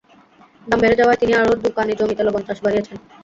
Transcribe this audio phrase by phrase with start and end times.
[0.67, 2.97] দাম বেড়ে যাওয়ায় তিনি আরও দুই কানি জমিতে লবণ চাষ বাড়িয়েছেন।